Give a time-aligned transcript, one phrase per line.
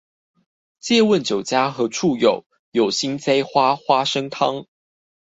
[0.79, 4.65] 借問酒家何處有，有心栽花花生湯